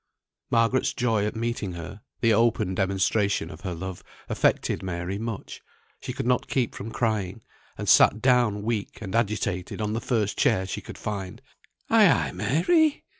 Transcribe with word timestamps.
Margaret's 0.49 0.95
joy 0.95 1.27
at 1.27 1.35
meeting 1.35 1.73
her, 1.73 2.01
the 2.21 2.33
open 2.33 2.73
demonstration 2.73 3.51
of 3.51 3.61
her 3.61 3.75
love, 3.75 4.03
affected 4.29 4.81
Mary 4.81 5.19
much; 5.19 5.61
she 5.99 6.11
could 6.11 6.25
not 6.25 6.47
keep 6.47 6.73
from 6.73 6.89
crying, 6.89 7.43
and 7.77 7.87
sat 7.87 8.19
down 8.19 8.63
weak 8.63 8.99
and 8.99 9.13
agitated 9.13 9.79
on 9.79 9.93
the 9.93 10.01
first 10.01 10.39
chair 10.39 10.65
she 10.65 10.81
could 10.81 10.97
find. 10.97 11.39
"Ay, 11.91 12.07
ay, 12.09 12.31
Mary! 12.31 13.03